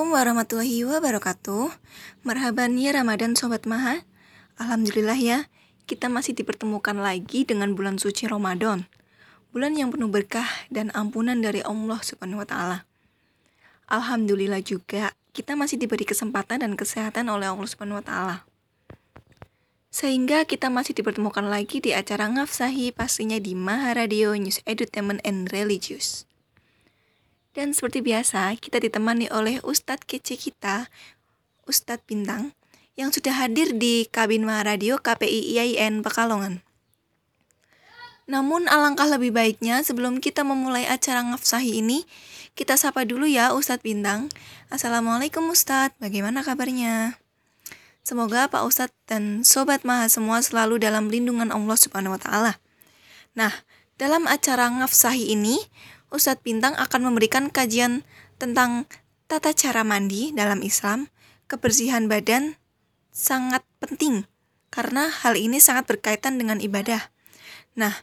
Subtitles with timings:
[0.00, 1.64] Assalamualaikum warahmatullahi wabarakatuh
[2.24, 4.00] Marhaban ya Ramadan Sobat Maha
[4.56, 5.52] Alhamdulillah ya
[5.84, 8.88] Kita masih dipertemukan lagi dengan bulan suci Ramadan
[9.52, 12.88] Bulan yang penuh berkah dan ampunan dari Allah Subhanahu wa Ta'ala.
[13.92, 18.36] Alhamdulillah juga kita masih diberi kesempatan dan kesehatan oleh Allah Subhanahu wa Ta'ala.
[19.92, 25.52] Sehingga kita masih dipertemukan lagi di acara Ngafsahi pastinya di Maha Radio News Edutainment and
[25.52, 26.29] Religious.
[27.50, 30.86] Dan seperti biasa, kita ditemani oleh Ustadz kece kita,
[31.66, 32.54] Ustadz Bintang,
[32.94, 36.62] yang sudah hadir di kabin Radio KPI IAIN Pekalongan.
[38.30, 42.06] Namun alangkah lebih baiknya sebelum kita memulai acara ngafsahi ini,
[42.54, 44.30] kita sapa dulu ya Ustadz Bintang.
[44.70, 47.18] Assalamualaikum Ustadz, bagaimana kabarnya?
[48.06, 52.52] Semoga Pak Ustadz dan Sobat Maha semua selalu dalam lindungan Allah Subhanahu wa Ta'ala.
[53.34, 53.50] Nah,
[53.98, 55.58] dalam acara ngafsahi ini,
[56.10, 58.02] Ustadz Bintang akan memberikan kajian
[58.36, 58.90] tentang
[59.30, 61.06] tata cara mandi dalam Islam,
[61.46, 62.58] kebersihan badan
[63.14, 64.26] sangat penting
[64.70, 67.10] karena hal ini sangat berkaitan dengan ibadah.
[67.74, 67.94] Nah,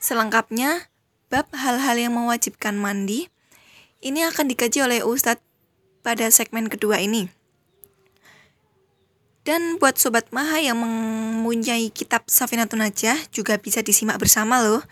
[0.00, 0.88] selengkapnya
[1.28, 3.28] bab hal-hal yang mewajibkan mandi
[4.00, 5.44] ini akan dikaji oleh Ustadz
[6.00, 7.28] pada segmen kedua ini.
[9.44, 14.84] Dan buat Sobat Maha yang mempunyai kitab Safinatun Najah juga bisa disimak bersama loh.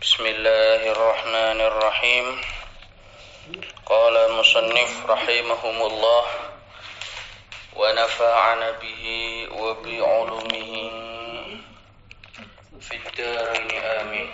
[0.02, 2.40] بسم الله الرحمن الرحيم
[3.86, 6.24] قال المصنف رحمهم الله
[7.76, 9.02] ونفعنا به
[9.52, 10.70] وبعلومه
[12.80, 14.30] في الدارين آمين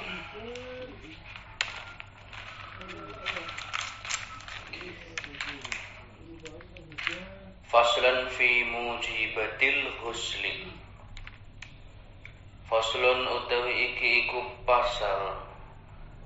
[7.73, 10.45] فصلا في موجبة الغسل
[12.71, 15.43] Faslun utawi iki iku pasal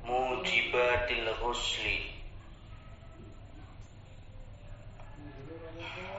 [0.06, 2.20] mujibatil ghusli.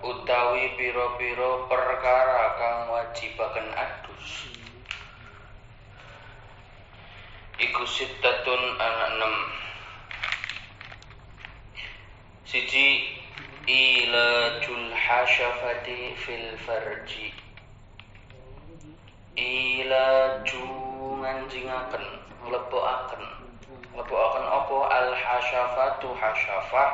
[0.01, 4.49] Utawi pira-pira perkara kang wajibaken adus.
[7.61, 9.35] Iku sittatun ana enam
[12.49, 13.12] siji
[13.69, 17.37] ilajul hasyafati fil farji.
[19.37, 20.65] Ilaju
[21.21, 22.05] nganjingaken
[22.49, 23.30] nglebokaken
[24.00, 24.77] nglebokaken apa?
[24.88, 26.91] Al hasyafatu hasyafah.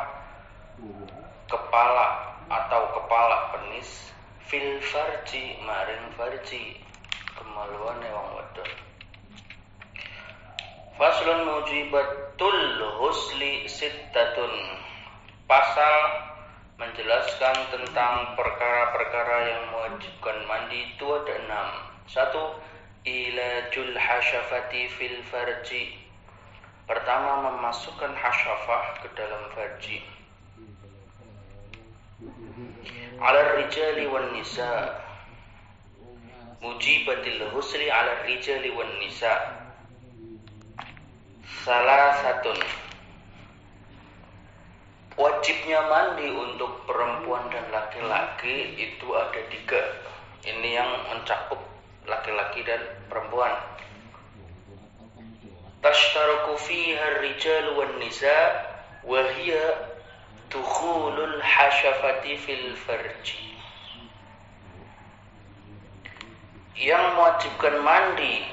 [1.46, 2.06] Kepala
[2.50, 4.10] atau kepala penis.
[4.50, 6.82] Fil farji maring farji.
[7.38, 8.70] Kemaluane wong wedon
[10.96, 12.58] Faslun mujibatul
[12.98, 14.54] husli sittatun.
[15.46, 15.94] Pasal
[16.82, 21.68] menjelaskan tentang perkara-perkara yang mewajibkan mandi itu ada enam.
[22.10, 22.58] Satu,
[23.06, 26.05] ilajul hasyafati fil farji.
[26.86, 29.98] Pertama, memasukkan hasyafah ke dalam farji.
[33.18, 35.02] Ala rijali wan nisa.
[36.62, 39.34] Mujibatil husli ala rijali wan nisa.
[41.66, 42.54] Salah satu
[45.16, 49.80] Wajibnya mandi untuk perempuan dan laki-laki itu ada tiga.
[50.44, 51.56] Ini yang mencakup
[52.04, 53.56] laki-laki dan perempuan.
[55.82, 58.38] Tashtaraku fiha rijal wan nisa
[59.04, 59.92] wa hiya
[60.48, 63.56] dukhulul hasyafati fil farji.
[66.76, 68.44] Yang mewajibkan mandi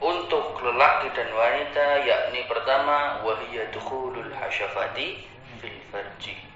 [0.00, 5.26] untuk lelaki dan wanita yakni pertama wahiyya dukhulul hasyafati
[5.58, 6.50] fil farji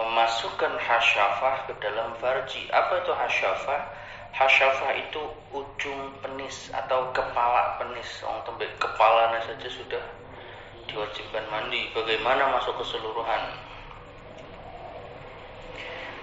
[0.00, 2.64] memasukkan hasyafah ke dalam farji.
[2.72, 3.80] Apa itu hasyafah?
[4.30, 8.08] Hasyafah itu ujung penis atau kepala penis.
[8.22, 10.04] Orang tembik kepalanya saja sudah
[10.86, 11.90] diwajibkan mandi.
[11.92, 13.42] Bagaimana masuk keseluruhan?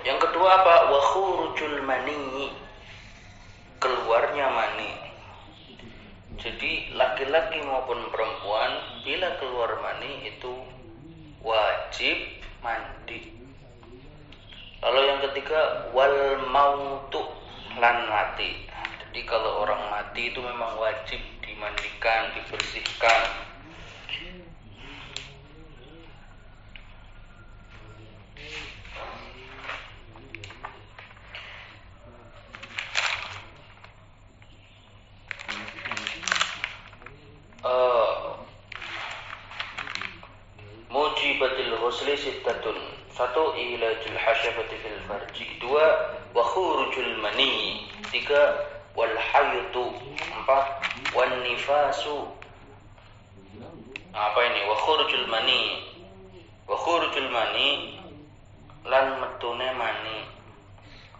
[0.07, 0.75] Yang kedua apa?
[0.87, 2.55] Wa khurujul mani.
[3.77, 4.91] Keluarnya mani.
[6.37, 10.53] Jadi laki-laki maupun perempuan bila keluar mani itu
[11.43, 12.17] wajib
[12.63, 13.35] mandi.
[14.79, 17.36] Lalu yang ketiga wal mautu
[17.77, 18.65] lan mati.
[19.01, 23.45] Jadi kalau orang mati itu memang wajib dimandikan, dibersihkan.
[37.67, 38.37] Uh,
[40.87, 42.79] mujibatil ghusli sittatun
[43.17, 47.81] satu ilajul hasyafati fil farji dua wa khurujul mani.
[48.13, 48.53] Tiga
[48.95, 49.89] wal hayatu
[50.37, 50.65] empat
[51.17, 52.29] wan nifasu.
[54.13, 54.61] Apa ini?
[54.69, 55.61] Wa khurujul mani.
[56.69, 57.97] Wa khurujul mani
[58.85, 60.17] lan metune mani.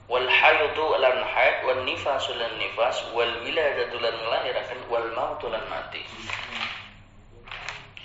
[0.08, 3.02] Wal hayatu lan haid wan nifasu lan nifas.
[3.18, 6.06] Wal wiladatu lan melahirkan wal mautu lan mati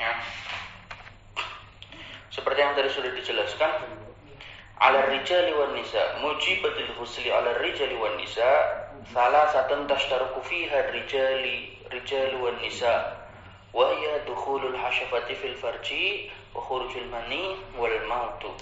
[0.03, 0.13] ya
[2.53, 3.73] seperti yang tadi sudah dijelaskan
[4.77, 8.45] ala rijali wan nisa mujibatul husli ala rijali wan nisa
[9.09, 13.25] salah satu tashtaruku fiha rijali rijali wan nisa.
[13.73, 18.53] Wa hiya dukhulul hasyafati fil farji wa khurujul mani wal mautu.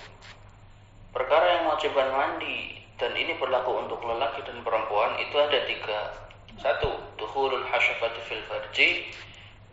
[1.10, 6.14] Perkara yang wajibkan mandi dan ini berlaku untuk lelaki dan perempuan itu ada tiga.
[6.62, 9.10] Satu dukhulul hasyafati fil farji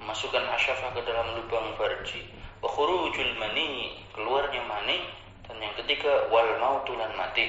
[0.02, 2.26] memasukkan hasyafah ke dalam lubang farji
[2.62, 4.98] wa khurujul mani keluarnya mani
[5.48, 7.48] dan yang ketiga wal mautu lan mati.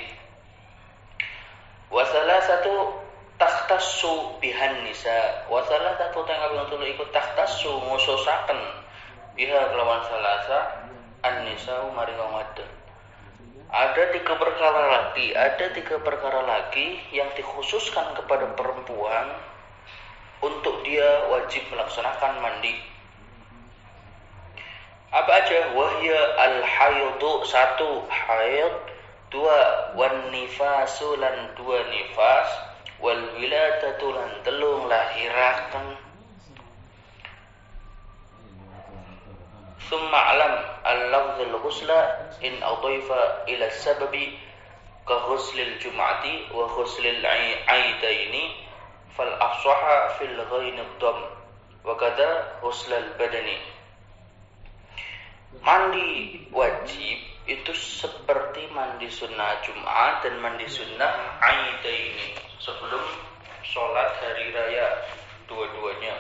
[1.91, 2.95] Wa satu
[3.41, 5.49] takhtassu bihan nisa.
[5.51, 8.61] Wa satu tang kaping telu iku takhtassu ngususaken
[9.35, 10.59] biha kelawan salasa
[11.27, 12.71] an nisa wong wadon.
[13.69, 19.29] Ada tiga perkara lagi, ada tiga perkara lagi yang dikhususkan kepada perempuan
[20.39, 22.75] untuk dia wajib melaksanakan mandi.
[25.09, 25.73] Apa aja?
[25.73, 28.75] Wahya al-haydu satu haid,
[29.33, 32.49] dua wan nifasulan dua nifas,
[33.01, 35.97] wal wiladatu lan telung lahirakan.
[39.89, 40.55] Summa alam
[40.85, 44.37] al-lafzul ghusla in adhaifa ila sababi
[45.09, 48.68] ka ghuslil jum'ati wa ghuslil aidaini
[49.17, 51.19] fal afsaha fil ghain ad-dam
[51.85, 53.57] wa al-badani
[55.65, 57.19] mandi wajib
[57.49, 63.01] itu seperti mandi sunnah Jum'at dan mandi sunnah ini sebelum
[63.65, 65.01] sholat hari raya
[65.49, 66.13] dua-duanya.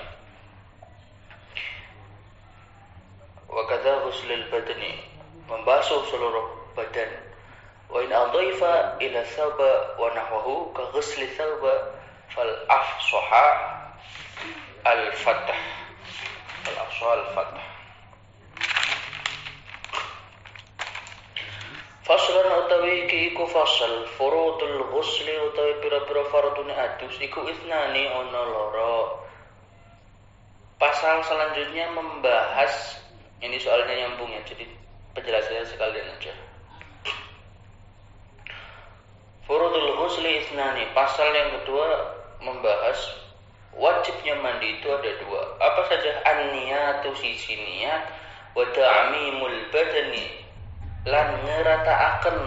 [3.49, 5.05] Wakadha ghuslil badani
[5.49, 7.13] membasuh seluruh badan.
[7.89, 11.98] Wa in adhaifa ila thawba wa nahwahu ka ghusli thawba
[12.35, 13.47] fal afsaha
[14.85, 15.61] al fatah
[16.65, 17.67] fal afsaha al fatah
[22.09, 29.29] Faslan utawi iki iku fasal furudul ghusli utawi pira-pira fardune adus iku isnani ana loro
[30.81, 33.03] Pasal selanjutnya membahas
[33.43, 34.63] ini soalnya nyambung ya, jadi
[35.13, 36.33] penjelasannya sekalian aja.
[39.43, 40.87] Furudul ghusli isnani.
[40.95, 42.99] Pasal yang kedua membahas
[43.75, 45.43] wajibnya mandi itu ada dua.
[45.63, 46.23] Apa saja?
[46.27, 48.11] An-niyatu sisi niat
[48.55, 50.27] wa ta'mimul badani
[51.07, 52.39] lan ngerataaken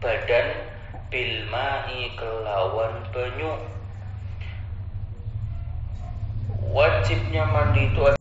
[0.00, 0.48] badan
[1.08, 3.52] bil ma'i kelawan banyu.
[6.68, 8.18] Wajibnya mandi itu ada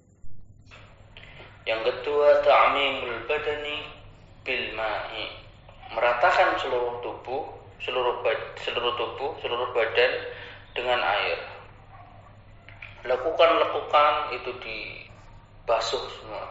[1.67, 3.84] yang kedua ta'mimul badani
[4.48, 5.27] bil ma'i
[5.91, 7.43] meratakan seluruh tubuh
[7.84, 8.24] seluruh
[8.63, 10.12] seluruh tubuh seluruh badan
[10.77, 11.41] dengan air.
[13.10, 13.50] Lakukan
[14.38, 16.46] itu dibasuh semua.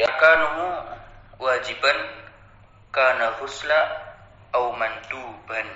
[0.00, 0.68] Ya kanuhu
[1.38, 1.98] wajiban
[2.88, 3.80] kana husla
[4.56, 5.68] au manduban.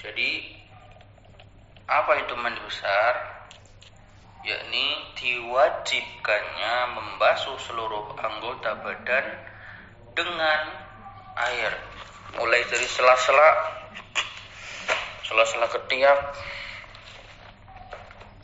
[0.00, 0.30] Jadi
[1.86, 3.14] apa itu mandi besar?
[4.42, 9.26] Yakni diwajibkannya membasuh seluruh anggota badan
[10.18, 10.60] dengan
[11.38, 11.70] air.
[12.34, 13.81] Mulai dari sela-sela
[15.26, 16.18] sela-sela ketiak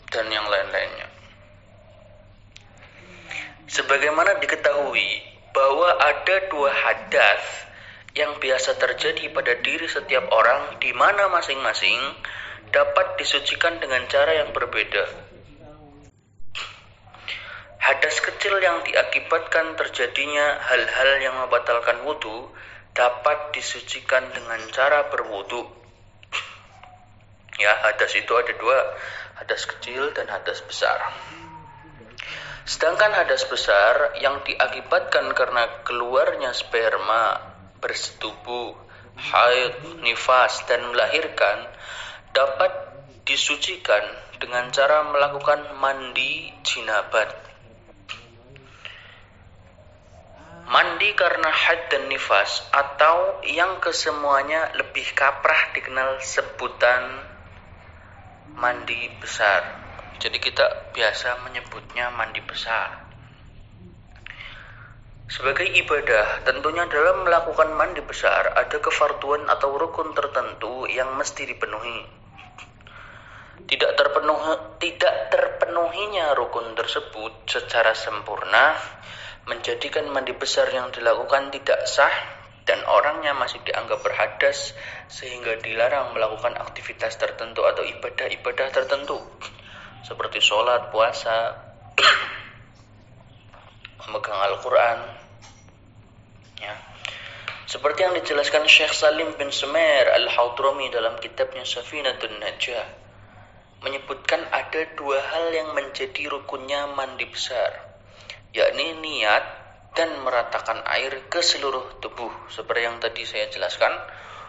[0.08, 1.08] dan yang lain-lainnya.
[3.68, 5.20] Sebagaimana diketahui
[5.52, 7.44] bahwa ada dua hadas
[8.16, 12.00] yang biasa terjadi pada diri setiap orang di mana masing-masing
[12.72, 15.28] dapat disucikan dengan cara yang berbeda.
[17.78, 22.52] Hadas kecil yang diakibatkan terjadinya hal-hal yang membatalkan wudhu
[22.98, 25.70] dapat disucikan dengan cara berwudhu.
[27.62, 28.78] Ya, hadas itu ada dua,
[29.38, 30.98] hadas kecil dan hadas besar.
[32.66, 37.38] Sedangkan hadas besar yang diakibatkan karena keluarnya sperma,
[37.78, 38.74] bersetubuh,
[39.14, 41.70] haid, nifas, dan melahirkan
[42.34, 42.70] dapat
[43.22, 44.02] disucikan
[44.42, 47.47] dengan cara melakukan mandi jinabat.
[50.68, 57.24] Mandi karena haid dan nifas atau yang kesemuanya lebih kaprah dikenal sebutan
[58.52, 59.64] mandi besar.
[60.20, 63.00] Jadi kita biasa menyebutnya mandi besar.
[65.24, 72.00] Sebagai ibadah, tentunya dalam melakukan mandi besar ada kefarduan atau rukun tertentu yang mesti dipenuhi.
[73.72, 78.76] Tidak terpenuh tidak terpenuhinya rukun tersebut secara sempurna
[79.48, 82.12] menjadikan mandi besar yang dilakukan tidak sah
[82.68, 84.76] dan orangnya masih dianggap berhadas
[85.08, 89.16] sehingga dilarang melakukan aktivitas tertentu atau ibadah-ibadah tertentu
[90.04, 91.56] seperti sholat, puasa,
[94.04, 94.98] memegang Al-Quran.
[96.60, 96.76] Ya.
[97.68, 103.08] Seperti yang dijelaskan Syekh Salim bin Sumer Al-Haudrami dalam kitabnya Safinatun Najah
[103.84, 107.97] menyebutkan ada dua hal yang menjadi rukunnya mandi besar
[108.52, 109.44] yakni niat
[109.98, 112.30] dan meratakan air ke seluruh tubuh.
[112.48, 113.90] Seperti yang tadi saya jelaskan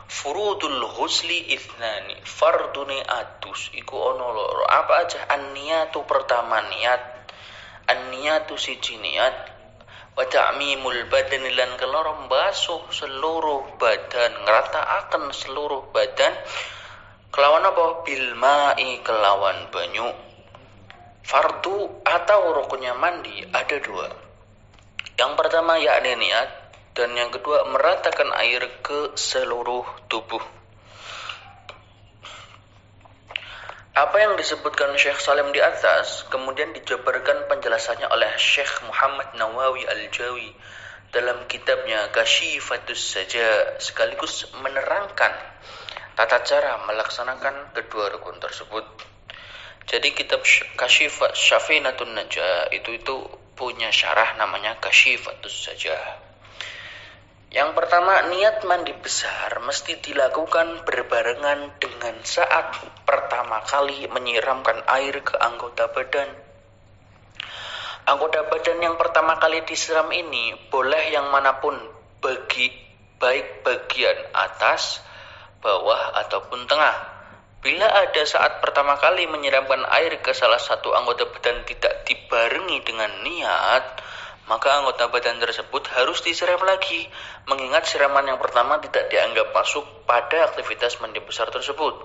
[0.06, 5.26] furudul husli ithnani farduni atus iku ono loro apa aja?
[5.26, 7.02] An niyatu pertama niat.
[7.90, 9.58] An niyatu siji niat.
[10.14, 16.34] Wa ta'mimul badan lan keloro basuh seluruh badan akan seluruh badan.
[17.30, 18.04] Kelawan apa?
[18.06, 20.29] Bil ma'i kelawan banyu
[21.24, 24.08] Fardu atau rukunnya mandi ada dua.
[25.20, 26.50] Yang pertama yakni niat
[26.96, 30.42] dan yang kedua meratakan air ke seluruh tubuh.
[34.00, 40.56] Apa yang disebutkan Syekh Salim di atas kemudian dijabarkan penjelasannya oleh Syekh Muhammad Nawawi Al-Jawi
[41.12, 45.36] dalam kitabnya Kashifatus Saja sekaligus menerangkan
[46.16, 48.88] tata cara melaksanakan kedua rukun tersebut.
[49.90, 50.46] Jadi kitab
[50.78, 53.16] Kashif Syafinatun Najah itu itu
[53.58, 55.98] punya syarah namanya Kashifatus saja.
[57.50, 62.78] Yang pertama, niat mandi besar mesti dilakukan berbarengan dengan saat
[63.10, 66.30] pertama kali menyiramkan air ke anggota badan.
[68.06, 71.74] Anggota badan yang pertama kali disiram ini boleh yang mana pun
[72.22, 72.70] bagi
[73.18, 75.02] baik bagian atas,
[75.66, 77.19] bawah ataupun tengah.
[77.60, 83.12] Bila ada saat pertama kali menyiramkan air ke salah satu anggota badan tidak dibarengi dengan
[83.20, 84.00] niat,
[84.48, 87.04] maka anggota badan tersebut harus disiram lagi,
[87.52, 92.00] mengingat siraman yang pertama tidak dianggap masuk pada aktivitas mandi besar tersebut.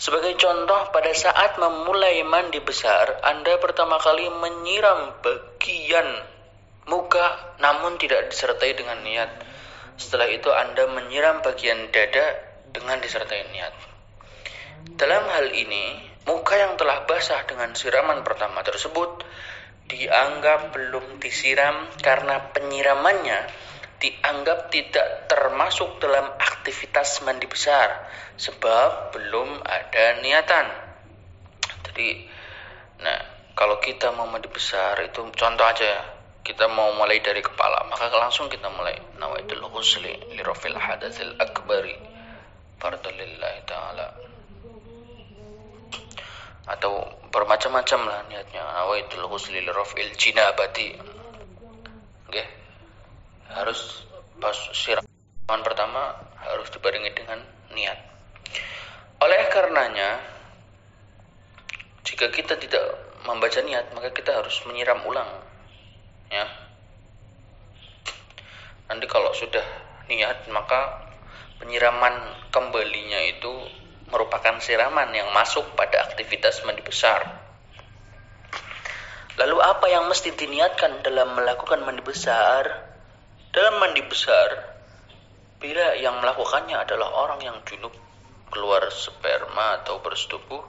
[0.00, 6.08] Sebagai contoh, pada saat memulai mandi besar, Anda pertama kali menyiram bagian
[6.88, 9.28] muka namun tidak disertai dengan niat.
[10.00, 12.40] Setelah itu Anda menyiram bagian dada
[12.72, 13.89] dengan disertai niat.
[14.98, 19.22] Dalam hal ini, muka yang telah basah dengan siraman pertama tersebut
[19.90, 23.50] dianggap belum disiram karena penyiramannya
[24.00, 28.06] dianggap tidak termasuk dalam aktivitas mandi besar
[28.38, 30.66] sebab belum ada niatan.
[31.90, 32.08] Jadi,
[33.04, 33.20] nah
[33.52, 36.02] kalau kita mau mandi besar itu contoh aja ya,
[36.40, 38.96] kita mau mulai dari kepala maka langsung kita mulai.
[39.20, 41.98] Nawaitul ghusli li rafil hadatsil akbari.
[42.80, 44.29] Fardalillahi ta'ala
[46.68, 48.60] atau bermacam-macam lah niatnya.
[48.60, 50.96] Nawaitul husli rafil jinabati.
[52.28, 52.60] Oke
[53.50, 54.06] harus
[54.38, 57.42] pas siraman pertama harus dibarengi dengan
[57.74, 57.98] niat.
[59.20, 60.22] Oleh karenanya
[62.06, 62.84] jika kita tidak
[63.28, 65.28] membaca niat maka kita harus menyiram ulang
[66.32, 66.46] ya.
[68.90, 69.62] Nanti kalau sudah
[70.08, 71.10] niat maka
[71.60, 73.52] penyiraman kembalinya itu
[74.10, 77.26] merupakan siraman yang masuk pada aktivitas mandi besar.
[79.40, 82.92] Lalu apa yang mesti diniatkan dalam melakukan mandi besar?
[83.50, 84.78] Dalam mandi besar,
[85.58, 87.94] bila yang melakukannya adalah orang yang junub,
[88.50, 90.60] keluar sperma atau bersetubuh,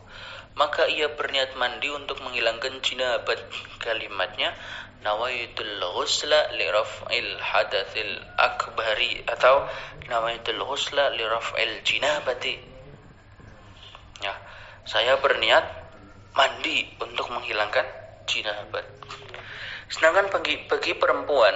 [0.55, 3.43] maka ia berniat mandi untuk menghilangkan jinabat.
[3.81, 4.55] Kalimatnya
[5.03, 9.67] nawaitul ghusla li raf'il hadatsil akbari atau
[10.07, 12.70] nawaitul ghusla li raf'il jinabati
[14.85, 15.63] saya berniat
[16.33, 17.85] mandi untuk menghilangkan
[18.25, 18.85] jinabat.
[19.91, 21.53] Sedangkan bagi, bagi perempuan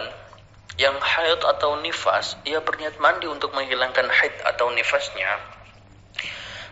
[0.75, 5.39] yang haid atau nifas, ia berniat mandi untuk menghilangkan haid atau nifasnya.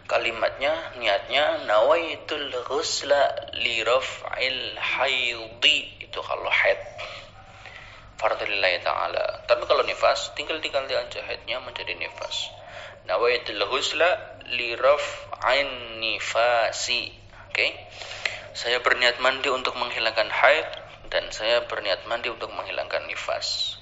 [0.04, 6.80] Kalimatnya, niatnya nawaitul ghusla li raf'il haidi itu kalau haid
[8.24, 9.48] fardhillahi ta'ala.
[9.48, 12.52] Tapi kalau nifas, tinggal diganti aja haidnya menjadi nifas.
[13.10, 14.10] Nawaitul ghusla
[14.54, 17.12] li raf'in nifasi.
[17.50, 17.68] Oke.
[18.54, 20.68] Saya berniat mandi untuk menghilangkan haid
[21.10, 23.78] dan saya berniat mandi untuk menghilangkan nifas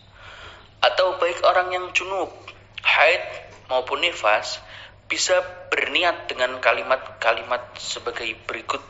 [0.82, 2.34] atau baik orang yang junub,
[2.82, 3.22] haid
[3.70, 4.58] maupun nifas
[5.06, 5.38] bisa
[5.70, 8.82] berniat dengan kalimat-kalimat sebagai berikut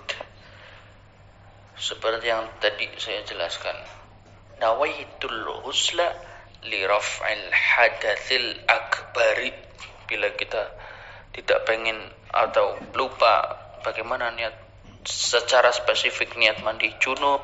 [1.75, 3.75] seperti yang tadi saya jelaskan.
[4.63, 6.15] Nawaitul husla
[6.63, 9.51] li raf'il hadatsil akbari.
[10.11, 10.67] Bila kita
[11.31, 11.95] tidak pengen
[12.35, 13.55] atau lupa
[13.87, 14.51] bagaimana niat
[15.07, 17.39] secara spesifik niat mandi junub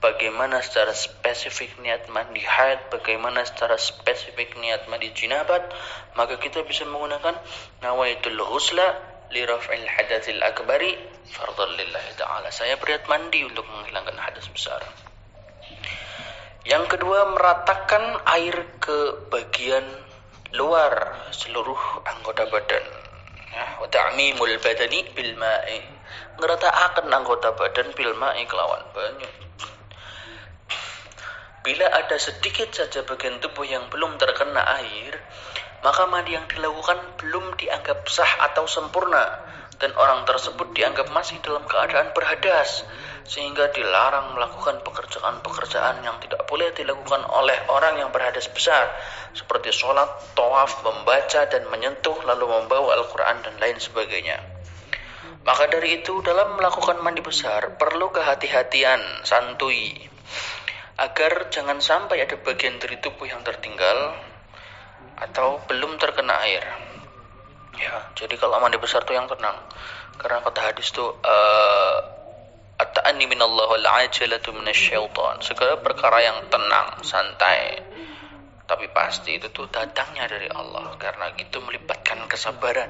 [0.00, 5.68] bagaimana secara spesifik niat mandi haid, bagaimana secara spesifik niat mandi jinabat,
[6.16, 7.36] maka kita bisa menggunakan
[7.84, 8.96] nawaitul husla
[9.30, 10.96] li raf'il hadatsil akbari
[11.30, 12.48] fardhan lillahi ta'ala.
[12.50, 14.82] Saya berniat mandi untuk menghilangkan hadas besar.
[16.64, 19.84] Yang kedua, meratakan air ke bagian
[20.54, 20.92] luar
[21.30, 22.84] seluruh anggota badan.
[23.50, 25.78] Ya, ta'mimul badani bil ma'i.
[26.38, 28.14] Ngerataaken anggota badan bil
[28.46, 29.30] kelawan banyu.
[31.60, 35.12] Bila ada sedikit saja bagian tubuh yang belum terkena air,
[35.84, 39.44] maka mandi yang dilakukan belum dianggap sah atau sempurna
[39.80, 42.84] dan orang tersebut dianggap masih dalam keadaan berhadas
[43.24, 48.90] sehingga dilarang melakukan pekerjaan-pekerjaan yang tidak boleh dilakukan oleh orang yang berhadas besar
[49.32, 54.38] seperti sholat, tawaf, membaca dan menyentuh lalu membawa Al-Quran dan lain sebagainya.
[55.40, 59.96] Maka dari itu dalam melakukan mandi besar perlu kehati-hatian, santuy,
[61.00, 64.20] agar jangan sampai ada bagian dari tubuh yang tertinggal
[65.16, 66.64] atau belum terkena air.
[67.80, 69.56] Ya, jadi kalau mandi besar tuh yang tenang.
[70.20, 72.19] Karena kata hadis tuh uh,
[72.80, 75.44] at-ta'anni minallah wal ajalatu minasyaitan.
[75.44, 77.84] Segala perkara yang tenang, santai.
[78.64, 82.88] Tapi pasti itu tuh datangnya dari Allah karena itu melibatkan kesabaran.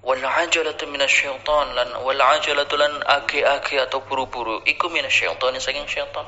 [0.00, 6.24] Wal ajalatu minasyaitan lan wal ajalatu lan ake-ake atau buru-buru iku minasyaitan saking syaitan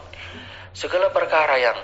[0.77, 1.79] segala perkara yang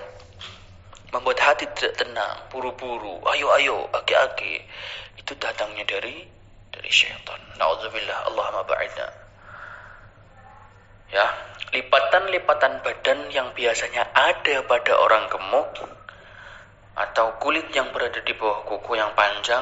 [1.13, 4.65] membuat hati tidak tenang, buru-buru, ayo-ayo, agi-agi,
[5.17, 6.25] itu datangnya dari
[6.73, 7.37] dari syaitan.
[7.61, 9.22] Nauzubillah, Allahumma ba'idna.
[11.13, 11.29] Ya,
[11.69, 15.69] lipatan-lipatan badan yang biasanya ada pada orang gemuk
[16.97, 19.61] atau kulit yang berada di bawah kuku yang panjang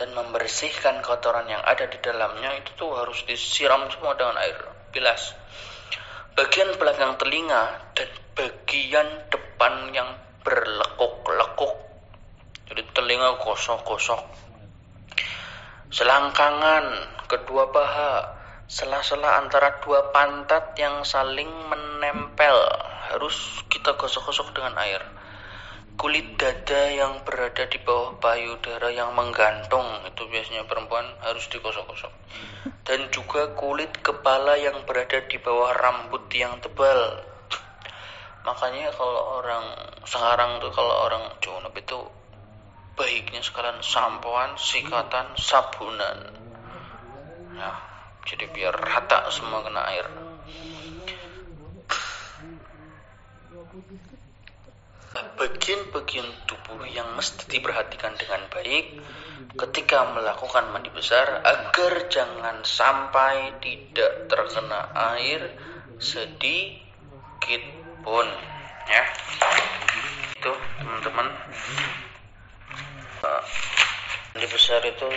[0.00, 4.56] dan membersihkan kotoran yang ada di dalamnya itu tuh harus disiram semua dengan air
[4.92, 5.36] bilas.
[6.36, 11.74] Bagian belakang telinga dan bagian depan yang berlekuk-lekuk.
[12.68, 14.20] Jadi telinga gosok-gosok.
[15.92, 16.84] Selangkangan,
[17.24, 18.35] kedua paha,
[18.66, 22.58] sela-sela antara dua pantat yang saling menempel
[23.10, 25.02] harus kita gosok-gosok dengan air.
[25.96, 32.12] Kulit dada yang berada di bawah payudara yang menggantung itu biasanya perempuan harus digosok-gosok.
[32.84, 37.24] Dan juga kulit kepala yang berada di bawah rambut yang tebal
[38.46, 39.66] makanya kalau orang
[40.06, 41.98] sekarang tuh kalau orang junub itu
[42.94, 46.30] baiknya sekalian sampoan sikatan sabunan
[47.58, 47.74] ya
[48.26, 50.06] jadi biar rata semua kena air.
[55.36, 59.00] Bagian-bagian tubuh yang mesti diperhatikan dengan baik
[59.56, 65.56] ketika melakukan mandi besar agar jangan sampai tidak terkena air
[66.02, 67.62] sedikit
[68.02, 68.26] pun
[68.90, 69.04] ya.
[70.36, 71.28] Itu teman-teman.
[73.24, 73.42] Uh,
[74.36, 75.08] di besar itu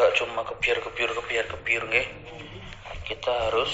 [0.00, 2.08] nggak cuma kebiar kebiar kebiar kebiar nggih.
[3.04, 3.68] Kita harus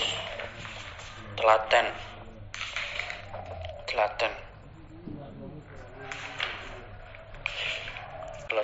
[1.38, 1.86] telaten.
[3.86, 4.32] Telaten.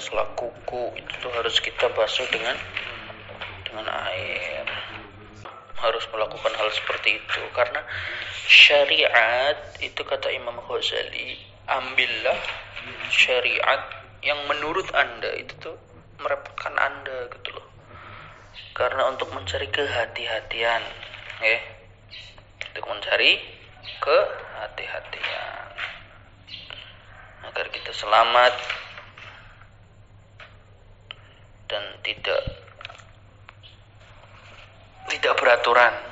[0.03, 2.59] Sela kuku itu harus kita basuh dengan
[3.63, 4.67] dengan air.
[5.79, 7.41] Harus melakukan hal seperti itu.
[7.55, 7.79] Karena
[8.51, 11.39] syariat itu kata Imam Ghazali
[11.71, 12.35] ambillah
[13.15, 13.87] syariat
[14.27, 15.79] yang menurut anda itu tuh
[16.23, 17.67] merepotkan anda gitu loh.
[18.73, 20.83] Karena untuk mencari kehati-hatian
[21.43, 21.59] ya.
[22.73, 23.43] Untuk mencari
[24.01, 25.67] kehati-hatian.
[27.53, 28.55] Agar kita selamat
[31.69, 32.41] dan tidak
[35.11, 36.12] tidak beraturan.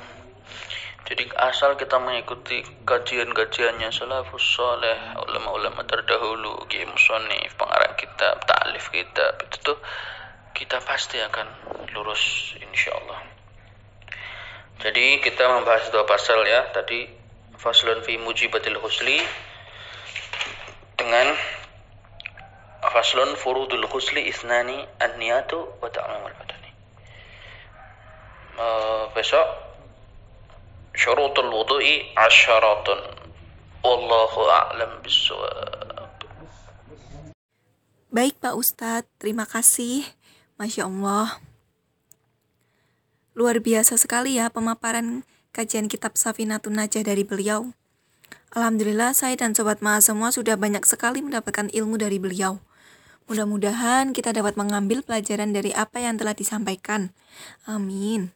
[1.11, 4.95] Jadi asal kita mengikuti kajian-kajiannya salafus soleh
[5.27, 9.77] ulama-ulama terdahulu Kiai Musonif pengarang kitab ta'lif kitab itu tuh
[10.55, 11.47] kita pasti akan
[11.91, 13.41] lurus insya Allah
[14.81, 16.65] jadi kita membahas dua pasal ya.
[16.73, 17.05] Tadi
[17.61, 19.21] faslun fi mujibatil husli
[20.97, 21.37] dengan
[22.89, 26.71] faslun furudul husli isnani an-niyatu wa ta'amul badani
[28.57, 29.45] uh, besok
[30.95, 32.99] syurutul wudu'i asyaratun
[33.83, 36.09] wallahu a'lam bisawab
[38.11, 40.03] Baik Pak Ustadz, terima kasih.
[40.59, 41.39] Masya Allah.
[43.31, 45.23] Luar biasa sekali ya pemaparan
[45.55, 47.71] kajian kitab Safinatun Najah dari beliau.
[48.51, 52.59] Alhamdulillah saya dan Sobat Maha semua sudah banyak sekali mendapatkan ilmu dari beliau.
[53.31, 57.15] Mudah-mudahan kita dapat mengambil pelajaran dari apa yang telah disampaikan.
[57.63, 58.35] Amin.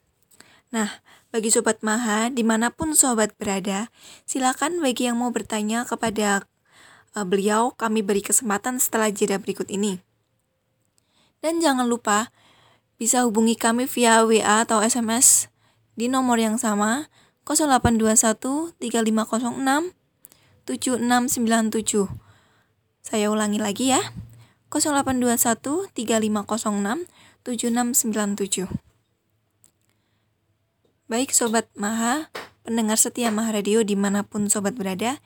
[0.72, 1.04] Nah,
[1.36, 3.92] bagi Sobat Maha, di mana pun Sobat berada,
[4.24, 6.48] silakan bagi yang mau bertanya kepada
[7.12, 10.00] uh, beliau, kami beri kesempatan setelah jeda berikut ini.
[11.44, 12.32] Dan jangan lupa,
[12.96, 15.52] bisa hubungi kami via WA atau SMS
[15.92, 17.12] di nomor yang sama
[17.44, 19.92] 0821 3506
[20.64, 22.08] 7697.
[23.04, 24.00] Saya ulangi lagi ya.
[24.72, 27.04] 0821 3506
[27.44, 28.85] 7697.
[31.06, 32.34] Baik Sobat Maha,
[32.66, 35.22] pendengar setia Maha Radio di mana pun Sobat berada,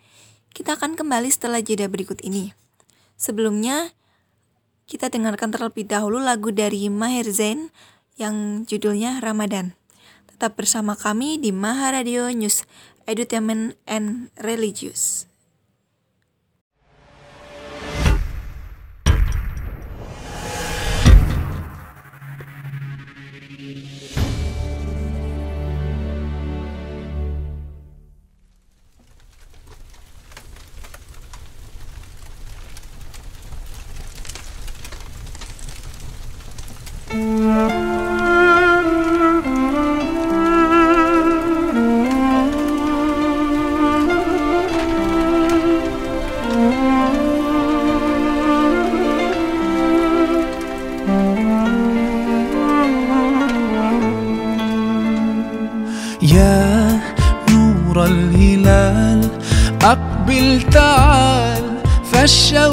[0.52, 2.52] kita akan kembali setelah jeda berikut ini.
[3.16, 3.96] Sebelumnya,
[4.84, 7.72] kita dengarkan terlebih dahulu lagu dari Maher Zain
[8.20, 9.72] yang judulnya Ramadan.
[10.28, 12.68] Tetap bersama kami di Maha Radio News
[13.08, 15.29] Edutainment and Religious.
[62.20, 62.69] pressure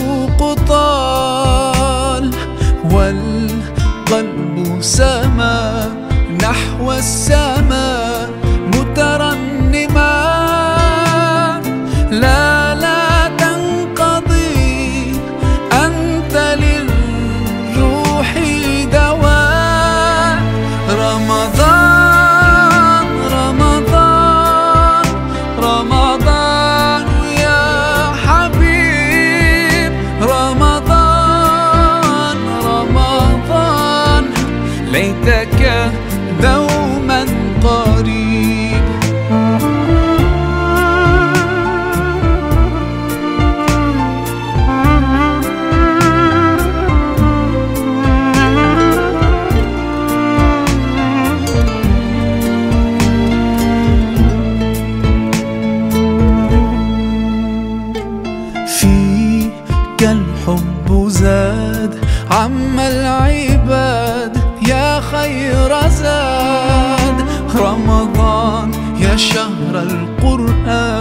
[67.68, 70.97] رمضان يا شهر القرآن.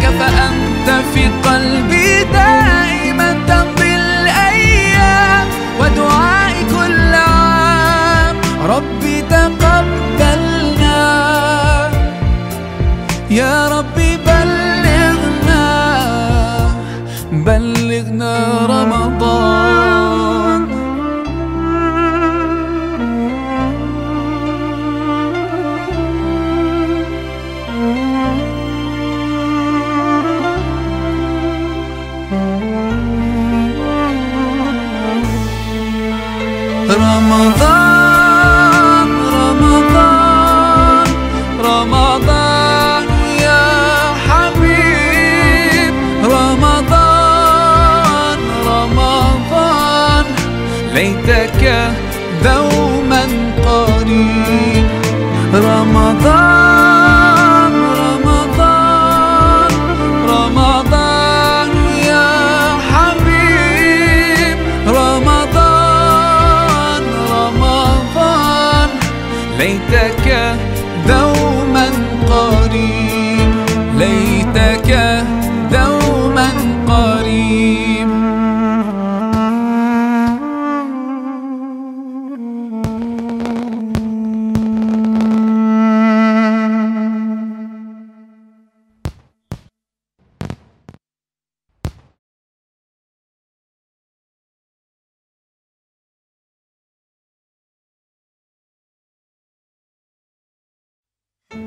[0.00, 2.81] فأنت في قلبي دائما
[69.62, 70.21] Feita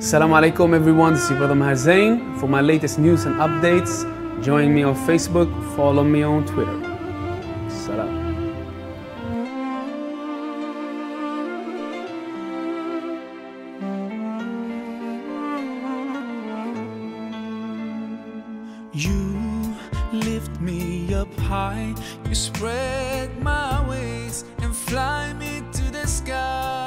[0.06, 2.38] Assalamu alaikum everyone, this is your brother Maher Zain.
[2.38, 4.06] For my latest news and updates,
[4.44, 6.78] join me on Facebook, follow me on Twitter.
[18.94, 19.76] You
[20.14, 21.96] lift me up high,
[22.30, 26.85] you spread my wings and fly me to the sky.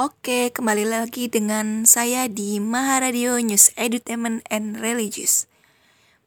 [0.00, 5.44] Oke, kembali lagi dengan saya di Maharadio News Edutainment and Religious.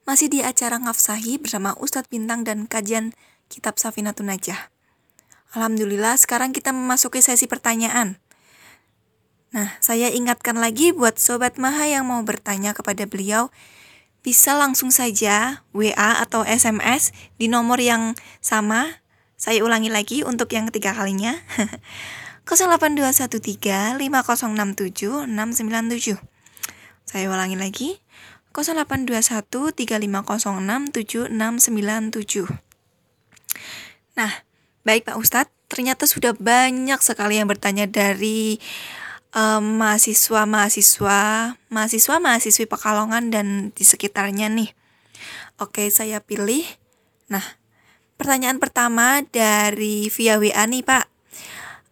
[0.06, 3.18] Masih di acara Ngafsahi bersama Ustadz Bintang dan kajian
[3.50, 4.70] Kitab Safinatun Najah.
[5.58, 8.22] Alhamdulillah sekarang kita memasuki sesi pertanyaan.
[9.58, 13.50] Nah, saya ingatkan lagi buat Sobat Maha yang mau bertanya kepada beliau,
[14.22, 17.10] bisa langsung saja WA atau SMS
[17.42, 19.02] di nomor yang sama.
[19.34, 21.42] Saya ulangi lagi untuk yang ketiga kalinya.
[22.44, 26.20] 08213 5067 697.
[27.08, 27.90] Saya ulangi lagi.
[28.54, 32.46] 0821 3506 7697.
[34.14, 34.32] Nah,
[34.86, 38.62] baik Pak Ustadz, ternyata sudah banyak sekali yang bertanya dari
[39.34, 41.22] em, mahasiswa-mahasiswa,
[41.74, 44.70] mahasiswa-mahasiswi Pekalongan dan di sekitarnya nih.
[45.58, 46.62] Oke, saya pilih.
[47.34, 47.42] Nah,
[48.22, 51.13] pertanyaan pertama dari via WA nih Pak.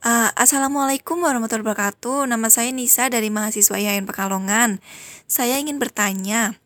[0.01, 2.25] Eh, Assalamualaikum warahmatullahi wabarakatuh.
[2.25, 4.81] Nama saya Nisa dari mahasiswa IAIN Pekalongan.
[5.29, 6.57] Saya ingin bertanya,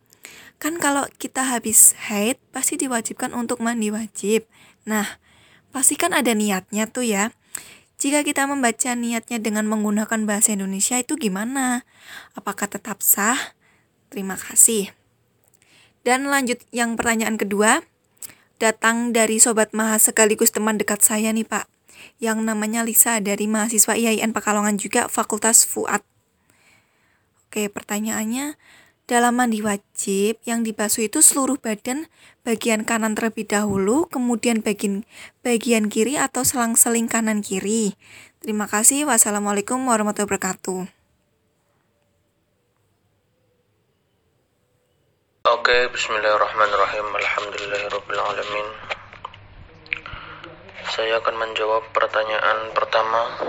[0.55, 4.47] kan kalau kita habis haid pasti diwajibkan untuk mandi wajib.
[4.87, 5.19] Nah,
[5.75, 7.35] pasti kan ada niatnya tuh ya.
[7.99, 11.83] Jika kita membaca niatnya dengan menggunakan bahasa Indonesia itu gimana?
[12.39, 13.59] Apakah tetap sah?
[14.07, 14.95] Terima kasih.
[16.07, 17.83] Dan lanjut yang pertanyaan kedua,
[18.63, 21.74] datang dari Sobat Maha sekaligus teman dekat saya nih Pak,
[22.19, 26.03] yang namanya Lisa dari mahasiswa IAIN Pekalongan juga Fakultas Fuad.
[27.47, 28.59] Oke, pertanyaannya,
[29.05, 32.09] dalam mandi wajib yang dibasuh itu seluruh badan
[32.41, 35.05] bagian kanan terlebih dahulu, kemudian bagian
[35.45, 37.93] bagian kiri atau selang-seling kanan kiri.
[38.41, 39.05] Terima kasih.
[39.05, 40.89] Wassalamualaikum warahmatullahi wabarakatuh.
[45.45, 47.05] Oke, bismillahirrahmanirrahim.
[47.05, 49.04] Alhamdulillahirrabbilalamin.
[50.85, 53.41] Saya akan menjawab pertanyaan pertama,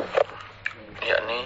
[1.05, 1.44] yakni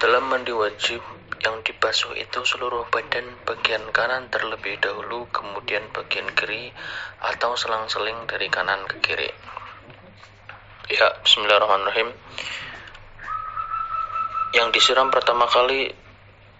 [0.00, 1.04] dalam mandi wajib
[1.44, 6.72] yang dibasuh itu seluruh badan bagian kanan terlebih dahulu, kemudian bagian kiri
[7.20, 9.28] atau selang-seling dari kanan ke kiri.
[10.88, 12.12] Ya, bismillahirrahmanirrahim.
[14.56, 15.92] Yang disiram pertama kali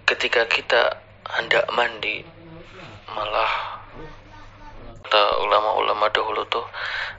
[0.04, 2.20] ketika kita hendak mandi
[3.08, 3.83] malah
[5.14, 6.64] kata ulama-ulama dahulu tuh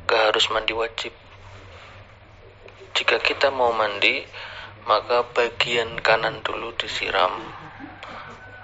[0.10, 1.14] gak harus mandi wajib.
[2.98, 4.26] Jika kita mau mandi
[4.90, 7.40] maka bagian kanan dulu disiram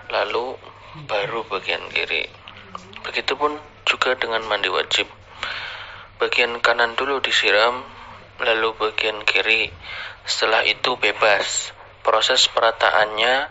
[0.09, 0.57] lalu
[1.05, 2.27] baru bagian kiri.
[3.05, 5.05] Begitupun juga dengan mandi wajib.
[6.17, 7.87] Bagian kanan dulu disiram
[8.41, 9.69] lalu bagian kiri.
[10.25, 11.71] Setelah itu bebas.
[12.01, 13.47] Proses perataannya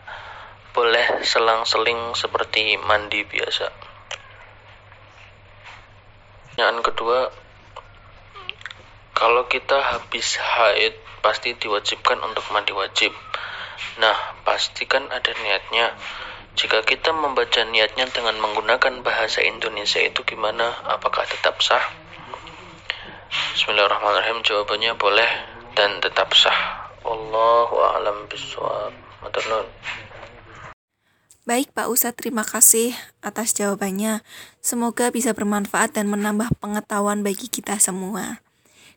[0.74, 3.89] boleh selang-seling seperti mandi biasa.
[6.60, 7.32] Pertanyaan kedua,
[9.16, 10.92] kalau kita habis haid
[11.24, 13.16] pasti diwajibkan untuk mandi wajib.
[13.96, 15.96] Nah, pastikan ada niatnya.
[16.60, 20.84] Jika kita membaca niatnya dengan menggunakan bahasa Indonesia itu gimana?
[20.84, 21.80] Apakah tetap sah?
[23.56, 24.44] Bismillahirrahmanirrahim.
[24.44, 25.30] Jawabannya boleh
[25.72, 26.92] dan tetap sah.
[27.08, 28.92] Allahu a'lam bishawab.
[31.50, 32.94] Baik Pak Ustadz, terima kasih
[33.26, 34.22] atas jawabannya.
[34.62, 38.38] Semoga bisa bermanfaat dan menambah pengetahuan bagi kita semua.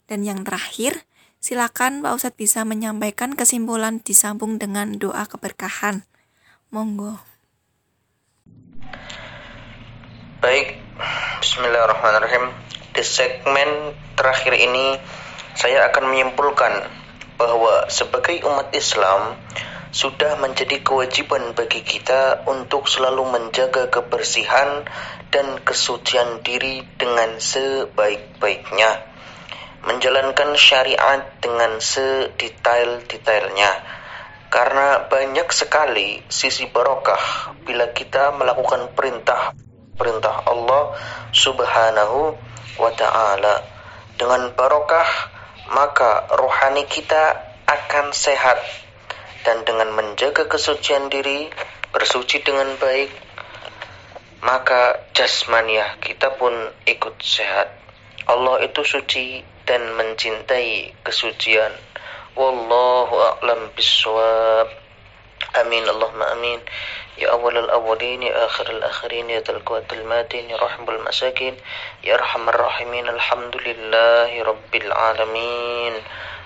[0.06, 1.02] Dan yang terakhir,
[1.42, 6.06] silakan Pak Ustadz bisa menyampaikan kesimpulan disambung dengan doa keberkahan.
[6.70, 7.18] Monggo.
[10.38, 10.78] Baik,
[11.42, 12.54] Bismillahirrahmanirrahim.
[12.94, 15.02] Di segmen terakhir ini,
[15.58, 16.86] saya akan menyimpulkan
[17.34, 19.42] bahwa sebagai umat Islam,
[19.94, 24.90] sudah menjadi kewajiban bagi kita untuk selalu menjaga kebersihan
[25.30, 29.06] dan kesucian diri dengan sebaik-baiknya,
[29.86, 33.72] menjalankan syariat dengan sedetail-detailnya,
[34.50, 39.54] karena banyak sekali sisi barokah bila kita melakukan perintah
[39.94, 40.98] perintah Allah
[41.30, 42.34] Subhanahu
[42.82, 43.62] wa taala.
[44.18, 45.06] Dengan barokah
[45.70, 48.83] maka rohani kita akan sehat
[49.47, 51.49] dan dengan menjaga kesucian diri,
[51.95, 53.11] bersuci dengan baik,
[54.45, 56.53] maka jasmaniah kita pun
[56.85, 57.73] ikut sehat.
[58.29, 61.73] Allah itu suci dan mencintai kesucian.
[62.37, 64.69] Wallahu a'lam bishawab.
[65.57, 66.61] Amin Allahumma amin.
[67.19, 71.57] يا أول الأولين يا آخر الآخرين يا ذا القوة الماتين يا رحم المساكين
[72.05, 75.95] يا أرحم الراحمين الحمد لله رب العالمين